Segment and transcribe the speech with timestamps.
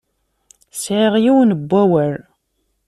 [0.81, 2.15] Sɛiɣ yiwen n wawal.